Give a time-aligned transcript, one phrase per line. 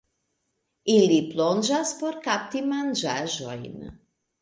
[0.93, 3.73] Ili plonĝas por kapti manĝaĵojn.